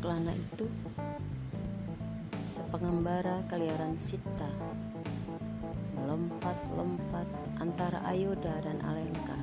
[0.00, 0.64] lana itu
[2.48, 4.48] sepengembara keliaran Sita
[5.96, 7.28] melompat-lompat
[7.60, 9.36] antara Ayoda dan Alengka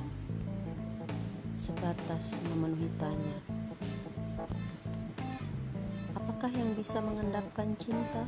[1.54, 3.38] sebatas memenuhi tanya
[6.38, 8.22] apakah yang bisa mengendapkan cinta?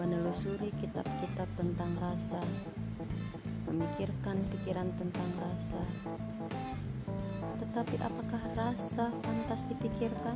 [0.00, 2.40] Menelusuri kitab-kitab tentang rasa
[3.68, 5.76] memikirkan pikiran tentang rasa
[7.70, 10.34] tetapi apakah rasa pantas dipikirkan?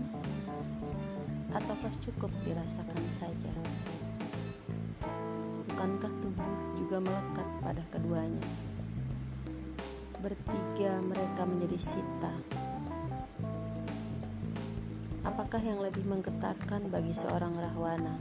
[1.51, 3.51] Ataukah cukup dirasakan saja?
[5.67, 8.47] Bukankah tubuh juga melekat pada keduanya?
[10.23, 12.31] Bertiga mereka menjadi sita.
[15.27, 18.15] Apakah yang lebih menggetarkan bagi seorang rahwana?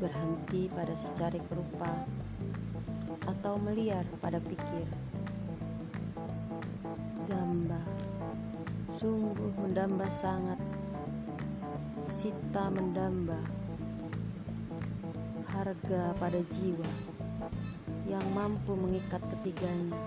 [0.00, 1.92] Berhenti pada secari rupa
[3.28, 5.05] atau meliar pada pikir?
[8.96, 10.56] Sungguh mendamba sangat.
[12.00, 13.36] Sita mendamba,
[15.52, 16.88] harga pada jiwa
[18.08, 20.00] yang mampu mengikat ketiganya.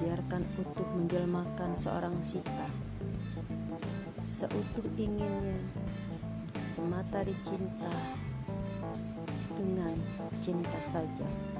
[0.00, 2.64] Biarkan utuh menjelmakan seorang Sita.
[4.24, 5.60] Seutuh inginnya,
[6.64, 7.92] semata dicinta
[9.52, 9.92] dengan
[10.40, 11.55] cinta saja.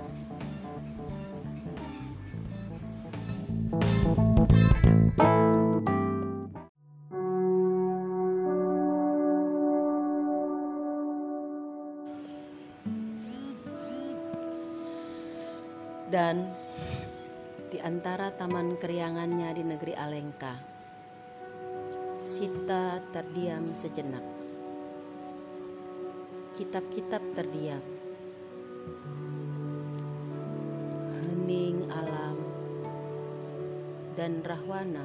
[16.07, 16.47] Dan
[17.67, 20.55] di antara taman keriangannya di negeri Alengka,
[22.17, 24.25] Sita terdiam sejenak.
[26.57, 27.85] Kitab-kitab terdiam.
[31.13, 32.41] Hening alam
[34.17, 35.05] dan Rahwana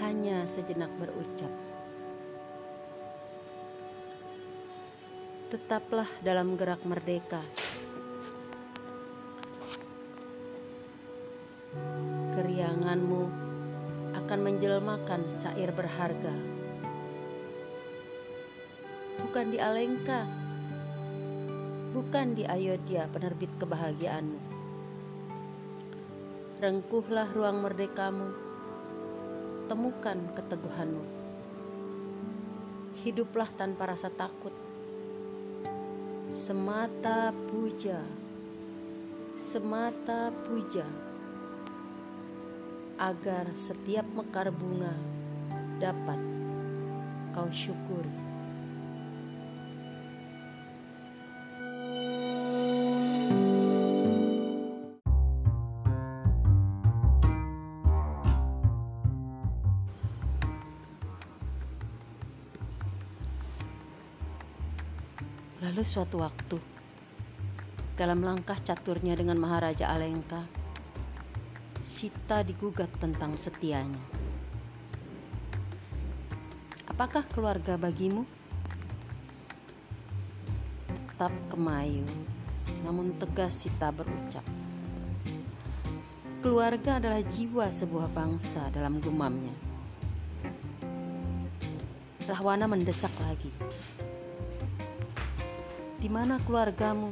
[0.00, 1.52] hanya sejenak berucap.
[5.52, 7.44] Tetaplah dalam gerak merdeka.
[14.40, 16.32] Akan menjelmakan sair berharga.
[19.20, 20.24] Bukan di Alengka,
[21.92, 24.40] bukan di Ayodhya penerbit kebahagiaanmu.
[26.56, 28.32] Rengkuhlah ruang merdekamu,
[29.68, 31.04] temukan keteguhanmu.
[33.04, 34.56] Hiduplah tanpa rasa takut.
[36.32, 38.00] Semata puja,
[39.36, 41.09] semata puja
[43.00, 44.92] agar setiap mekar bunga
[45.80, 46.20] dapat
[47.32, 48.12] kau syukuri.
[65.64, 66.60] Lalu suatu waktu,
[67.96, 70.59] dalam langkah caturnya dengan Maharaja Alengka,
[71.90, 73.98] Sita digugat tentang setianya.
[76.86, 78.22] Apakah keluarga bagimu?
[80.86, 82.06] Tetap kemayu,
[82.86, 84.46] namun tegas Sita berucap.
[86.46, 89.50] Keluarga adalah jiwa sebuah bangsa dalam gumamnya.
[92.30, 93.50] Rahwana mendesak lagi.
[95.98, 97.10] Di mana keluargamu?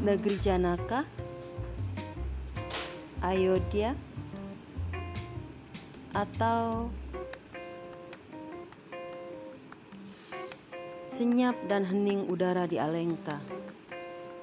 [0.00, 1.21] Negeri Janaka?
[3.22, 3.94] Ayodhya?
[6.10, 6.90] Atau
[11.06, 13.38] senyap dan hening udara di Alengka?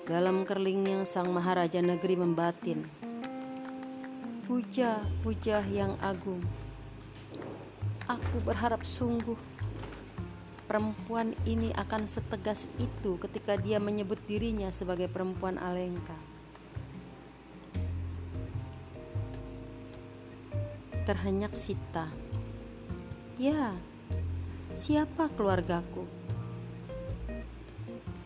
[0.07, 2.79] Dalam kerlingnya sang Maharaja negeri membatin.
[4.47, 6.39] Puja, puja yang agung.
[8.07, 9.35] Aku berharap sungguh
[10.71, 16.38] perempuan ini akan setegas itu ketika dia menyebut dirinya sebagai perempuan Alengka.
[21.09, 22.05] Terhenyak Sita.
[23.41, 23.73] Ya,
[24.69, 26.05] siapa keluargaku?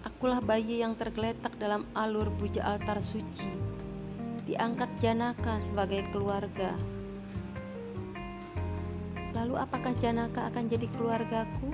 [0.03, 3.47] Akulah bayi yang tergeletak dalam alur puja altar suci,
[4.44, 6.75] diangkat Janaka sebagai keluarga.
[9.31, 11.71] Lalu apakah Janaka akan jadi keluargaku?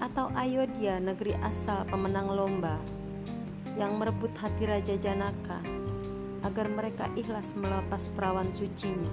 [0.00, 2.80] atau Ayodhya negeri asal pemenang lomba
[3.76, 5.60] yang merebut hati Raja Janaka
[6.46, 9.12] agar mereka ikhlas melepas perawan sucinya.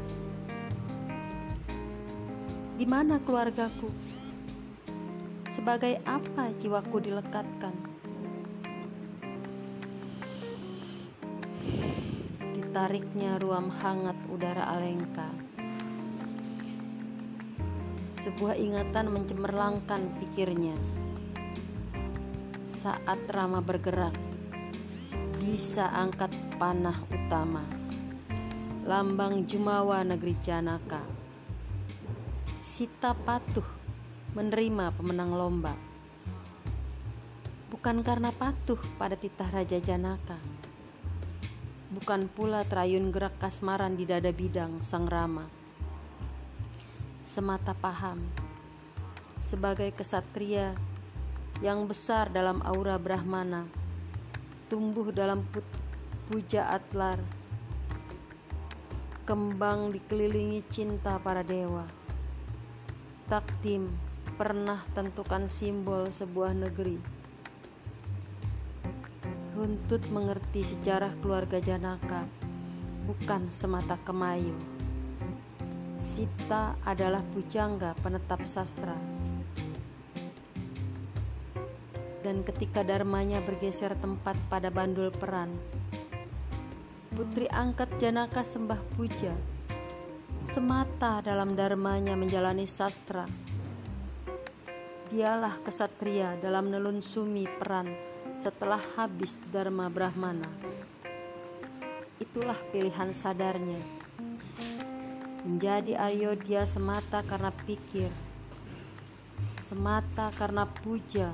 [2.78, 3.90] Di mana keluargaku?
[5.50, 7.76] Sebagai apa jiwaku dilekatkan?
[12.54, 15.26] Di tertariknya ruam hangat udara Alengka.
[18.06, 20.78] Sebuah ingatan mencemerlangkan pikirnya.
[22.62, 24.14] Saat Rama bergerak,
[25.42, 27.62] bisa angkat panah utama.
[28.90, 31.06] Lambang Jumawa negeri Janaka.
[32.58, 33.66] Sita patuh
[34.34, 35.78] menerima pemenang lomba.
[37.70, 40.42] Bukan karena patuh pada titah Raja Janaka.
[41.94, 45.46] Bukan pula terayun gerak kasmaran di dada bidang Sang Rama.
[47.22, 48.18] Semata paham
[49.38, 50.74] sebagai kesatria
[51.62, 53.70] yang besar dalam aura Brahmana
[54.68, 55.46] tumbuh dalam
[56.28, 57.16] puja atlar.
[59.24, 61.88] Kembang dikelilingi cinta para dewa.
[63.32, 63.88] Takdim
[64.36, 67.00] pernah tentukan simbol sebuah negeri.
[69.56, 72.28] Runtut mengerti sejarah keluarga Janaka
[73.08, 74.52] bukan semata kemayu.
[75.96, 79.00] Sita adalah pujangga penetap sastra.
[82.20, 85.77] Dan ketika dharmanya bergeser tempat pada bandul peran.
[87.18, 89.34] Putri angkat Janaka sembah puja,
[90.46, 93.26] semata dalam dharmanya menjalani sastra.
[95.10, 97.90] Dialah kesatria dalam nelun sumi peran
[98.38, 100.46] setelah habis dharma brahmana.
[102.22, 103.82] Itulah pilihan sadarnya.
[105.42, 108.14] Menjadi Ayodhya semata karena pikir,
[109.58, 111.34] semata karena puja,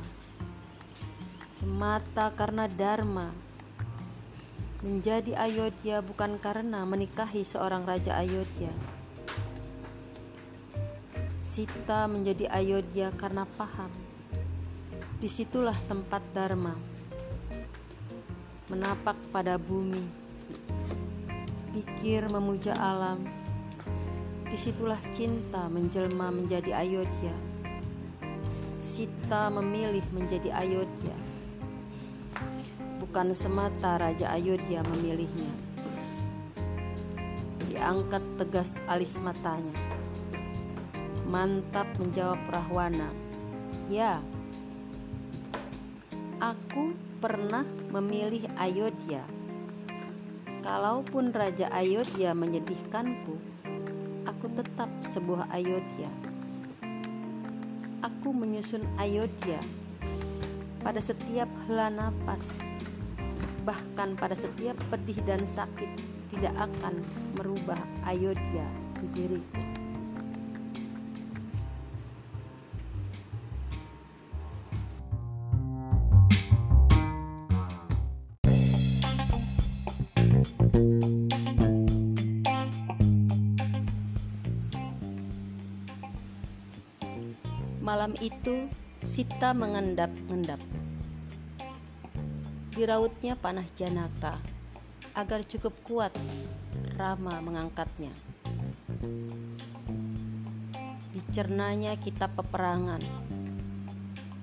[1.51, 3.43] semata karena dharma.
[4.83, 8.68] Menjadi Ayodhya bukan karena menikahi seorang raja Ayodhya.
[11.39, 13.88] Sita menjadi Ayodhya karena paham.
[15.24, 16.75] Di situlah tempat dharma.
[18.68, 20.03] Menapak pada bumi.
[21.71, 23.24] Pikir memuja alam.
[24.51, 27.35] Di situlah cinta menjelma menjadi Ayodhya.
[28.83, 31.23] Sita memilih menjadi Ayodhya
[33.13, 35.54] bukan semata Raja Ayodhya memilihnya.
[37.69, 39.77] Diangkat tegas alis matanya.
[41.30, 43.13] Mantap menjawab Rahwana.
[43.86, 44.18] Ya,
[46.42, 47.62] aku pernah
[47.94, 49.21] memilih Ayodhya.
[50.66, 53.38] Kalaupun Raja Ayodhya menyedihkanku,
[54.25, 56.09] aku tetap sebuah Ayodhya.
[58.01, 59.62] Aku menyusun Ayodhya
[60.81, 62.73] pada setiap hela napas
[63.63, 65.88] bahkan pada setiap pedih dan sakit
[66.31, 67.00] tidak akan
[67.39, 68.68] merubah ayodhya
[69.00, 69.63] di diriku.
[87.83, 88.71] Malam itu,
[89.04, 90.73] Sita mengendap-endap
[92.83, 94.35] Dirautnya panah Janaka
[95.15, 96.12] agar cukup kuat
[97.00, 98.12] Rama mengangkatnya.
[101.15, 103.00] Dicernanya kitab peperangan.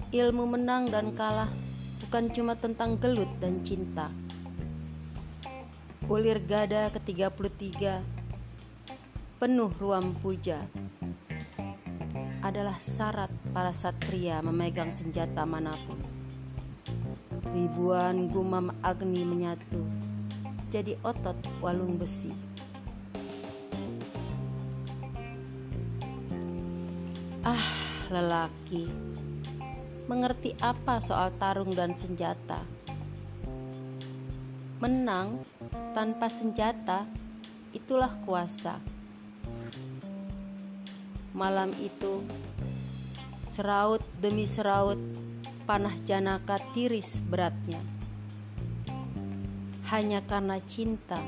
[0.09, 1.53] Ilmu menang dan kalah
[2.01, 4.09] bukan cuma tentang gelut dan cinta.
[6.09, 8.01] Ulir gada ke-33
[9.37, 10.65] penuh ruam puja
[12.41, 16.00] adalah syarat para satria memegang senjata mana pun.
[17.51, 19.83] Ribuan gumam agni menyatu
[20.71, 22.31] jadi otot walung besi.
[27.43, 27.67] Ah,
[28.07, 28.87] lelaki,
[30.07, 32.63] mengerti apa soal tarung dan senjata?
[34.79, 35.43] Menang
[35.91, 37.03] tanpa senjata
[37.75, 38.79] itulah kuasa.
[41.35, 42.23] Malam itu,
[43.43, 44.99] seraut demi seraut
[45.65, 47.81] panah Janaka tiris beratnya.
[49.91, 51.19] Hanya karena cinta.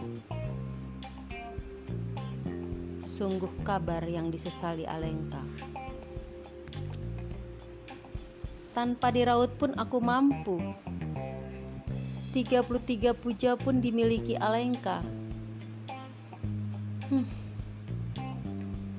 [3.02, 5.42] Sungguh kabar yang disesali Alengka.
[8.72, 10.56] Tanpa diraut pun aku mampu.
[12.32, 15.04] 33 puja pun dimiliki Alengka.
[17.12, 17.28] Hmm.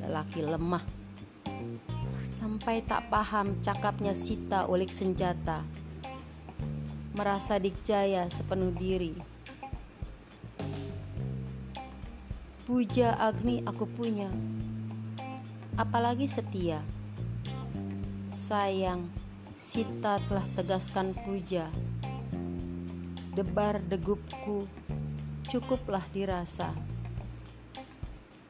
[0.03, 1.02] Lelaki lemah
[2.43, 5.63] sampai tak paham cakapnya Sita ulik senjata.
[7.15, 9.15] Merasa dikjaya sepenuh diri.
[12.67, 14.27] Puja Agni aku punya.
[15.79, 16.83] Apalagi setia.
[18.27, 19.07] Sayang,
[19.55, 21.71] Sita telah tegaskan puja.
[23.31, 24.67] Debar degupku
[25.47, 26.75] Cukuplah dirasa,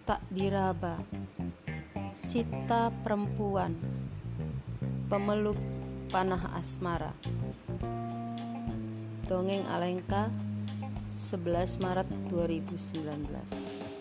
[0.08, 0.98] tak diraba.
[2.13, 3.74] Sita perempuan,
[5.10, 5.58] pemeluk
[6.13, 7.10] panah asmara.
[9.25, 10.29] Dongeng Alengka
[11.10, 13.98] 11 Maret 2019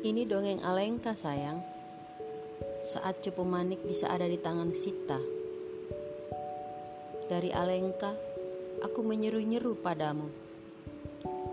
[0.00, 1.79] Ini dongeng Alengka sayang
[2.90, 5.14] Saat cupu manik bisa ada di tangan Sita.
[7.30, 8.10] Dari Alengka
[8.82, 10.26] Aku menyeru-nyeru padamu.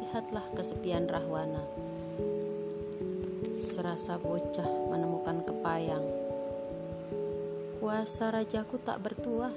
[0.02, 1.62] Lihatlah kesepian Rahwana.
[3.54, 6.02] Serasa bocah menemukan kepayang.
[7.86, 9.54] Kuasa rajaku tak bertuah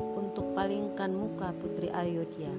[0.00, 2.56] Untuk palingkan muka putri Ayodhya.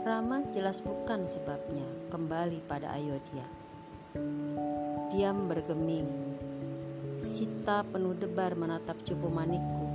[0.00, 3.44] Rama jelas bukan sebabnya kembali pada Ayodhya.
[5.12, 6.27] Diam bergeming.
[7.18, 9.86] Sita penuh debar menatap cupu manikku.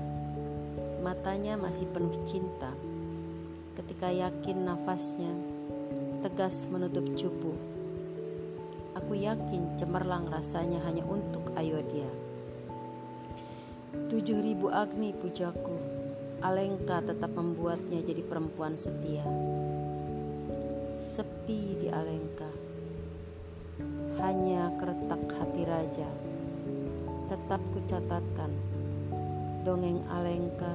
[1.02, 2.76] Matanya masih penuh cinta.
[3.80, 5.32] Ketika yakin nafasnya
[6.20, 7.56] tegas menutup cupu.
[9.00, 12.12] Aku yakin cemerlang rasanya hanya untuk Ayodhya.
[14.12, 15.80] Tujuh ribu agni pujaku,
[16.44, 19.26] Alengka tetap membuatnya jadi perempuan setia
[21.04, 22.48] sepi di Alengka.
[24.24, 26.33] Hanya keretak hati raja.
[27.34, 28.54] Tetap kucatatkan
[29.66, 30.70] dongeng Alengka,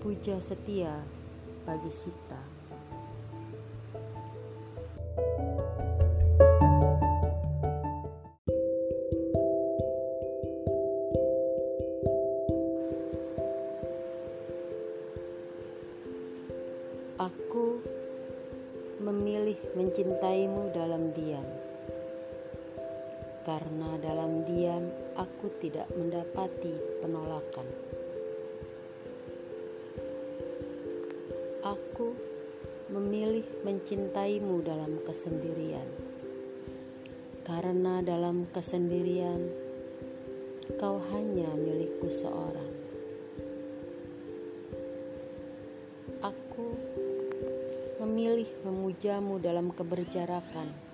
[0.00, 0.96] puja setia
[1.68, 2.40] bagi Sita.
[17.20, 17.84] Aku
[19.04, 21.44] memilih mencintaimu dalam diam,
[23.46, 27.62] karena dalam diam aku tidak mendapati penolakan.
[31.62, 32.10] Aku
[32.90, 35.86] memilih mencintaimu dalam kesendirian,
[37.46, 39.38] karena dalam kesendirian
[40.82, 42.72] kau hanya milikku seorang.
[46.26, 46.66] Aku
[48.02, 50.85] memilih memujamu dalam keberjarakan,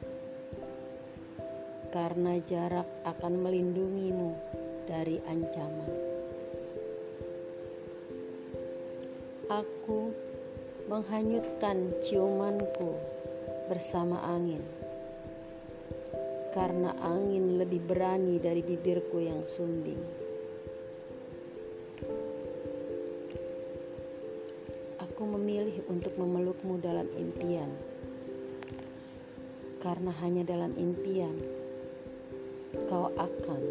[1.93, 4.33] karena jarak akan melindungimu
[4.89, 5.93] dari ancaman.
[9.53, 10.17] Aku
[10.89, 12.97] menghanyutkan ciumanku
[13.69, 14.65] bersama angin,
[16.57, 20.01] karena angin lebih berani dari bibirku yang sumbing.
[25.23, 27.71] aku memilih untuk memelukmu dalam impian,
[29.79, 31.62] karena hanya dalam impian
[32.93, 33.63] kau akan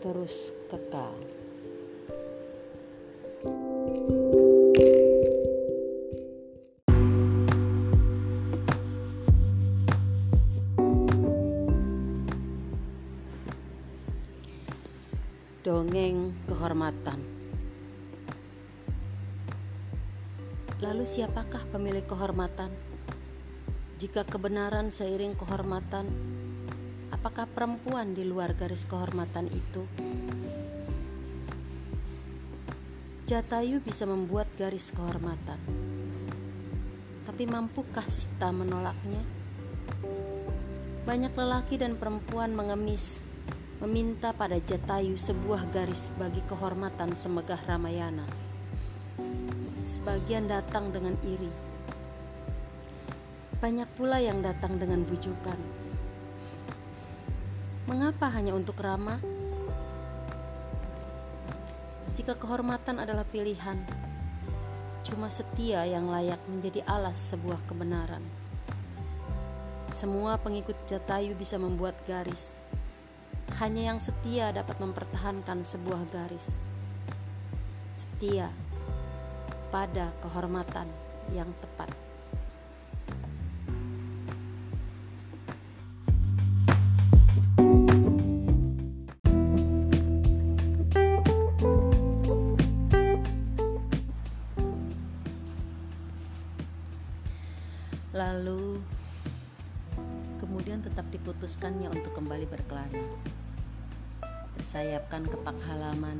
[0.00, 1.12] terus kekal.
[15.60, 17.20] Dongeng Kehormatan
[20.80, 22.72] Lalu siapakah pemilik kehormatan?
[24.00, 26.08] Jika kebenaran seiring kehormatan,
[27.24, 29.80] apakah perempuan di luar garis kehormatan itu?
[33.24, 35.56] Jatayu bisa membuat garis kehormatan.
[37.24, 39.24] Tapi mampukah Sita menolaknya?
[41.08, 43.24] Banyak lelaki dan perempuan mengemis,
[43.80, 48.28] meminta pada Jatayu sebuah garis bagi kehormatan semegah Ramayana
[49.80, 51.48] sebagian datang dengan iri.
[53.64, 55.93] Banyak pula yang datang dengan bujukan.
[57.94, 59.22] Mengapa hanya untuk Rama?
[62.18, 63.78] Jika kehormatan adalah pilihan,
[65.06, 68.18] cuma setia yang layak menjadi alas sebuah kebenaran.
[69.94, 72.66] Semua pengikut Jatayu bisa membuat garis.
[73.62, 76.58] Hanya yang setia dapat mempertahankan sebuah garis.
[77.94, 78.50] Setia
[79.70, 80.90] pada kehormatan
[81.30, 82.03] yang tepat.
[105.14, 106.18] Bersayapkan kepak halaman,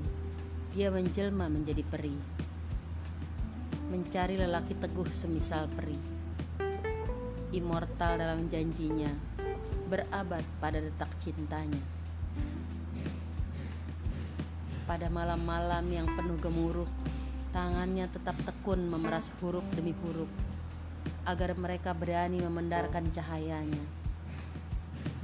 [0.70, 2.14] dia menjelma menjadi peri
[3.90, 5.98] mencari lelaki teguh semisal peri.
[7.50, 9.10] immortal dalam janjinya,
[9.90, 11.82] berabad pada detak cintanya.
[14.86, 16.86] Pada malam-malam yang penuh gemuruh,
[17.50, 20.30] tangannya tetap tekun memeras huruf demi huruf,
[21.26, 24.03] agar mereka berani memendarkan cahayanya.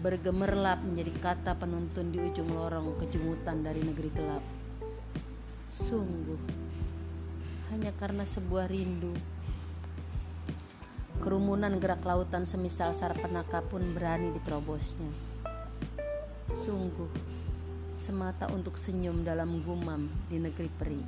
[0.01, 4.45] Bergemerlap menjadi kata penuntun di ujung lorong kejumutan dari negeri gelap.
[5.69, 6.41] Sungguh,
[7.71, 9.13] hanya karena sebuah rindu
[11.21, 15.13] Kerumunan gerak lautan semisal sarpenaka pun berani diterobosnya.
[16.49, 17.13] Sungguh,
[17.93, 21.03] semata untuk senyum dalam gumam di negeri peri.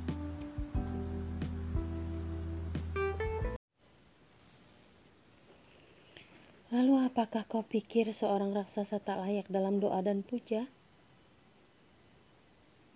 [7.13, 10.65] Apakah kau pikir seorang raksasa tak layak dalam doa dan puja?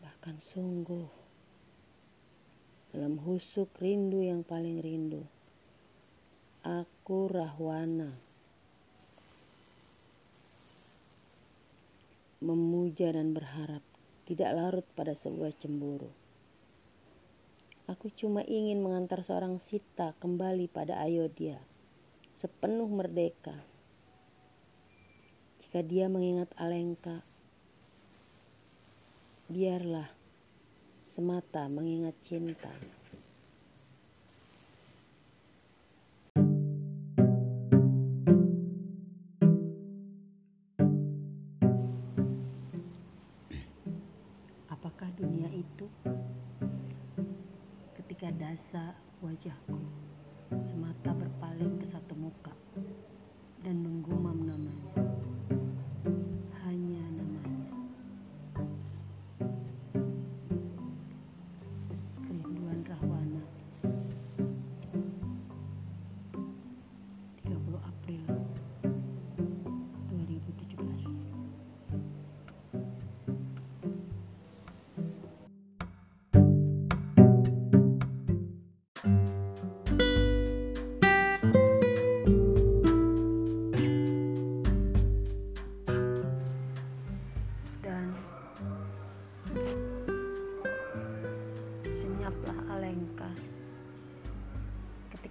[0.02, 1.06] Bahkan sungguh,
[2.98, 5.22] dalam husuk rindu yang paling rindu,
[6.66, 8.18] Aku Rahwana
[12.42, 13.86] Memuja dan berharap
[14.26, 16.10] Tidak larut pada sebuah cemburu
[17.86, 21.62] Aku cuma ingin mengantar seorang Sita kembali pada Ayodhya
[22.42, 23.77] Sepenuh merdeka
[25.68, 27.28] Jika dia mengingat Alengka
[29.52, 30.08] Biarlah
[31.12, 32.72] semata mengingat cinta.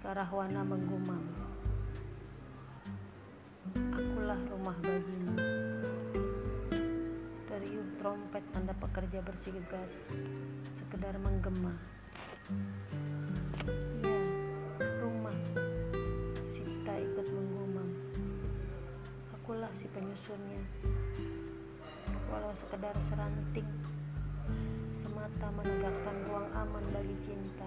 [0.07, 1.19] Rahwana menggumam
[3.75, 5.35] akulah rumah bagimu.
[7.51, 10.07] Deriuh trompet tanda pekerja bersigas
[10.79, 11.75] sekedar menggema.
[14.07, 14.21] Ya
[15.03, 15.35] rumah
[16.55, 17.91] Sita ikut menggumam
[19.35, 20.63] akulah si penyusunnya.
[22.31, 23.67] Walau sekedar seranting
[25.03, 27.67] semata menegakkan ruang aman bagi cinta